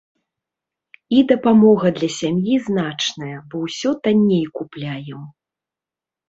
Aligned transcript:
І 1.17 1.19
дапамога 1.31 1.87
для 1.99 2.09
сям'і 2.19 2.55
значная, 2.69 3.37
бо 3.53 3.63
ўсё 3.67 3.93
танней 4.09 4.43
купляем. 4.57 5.21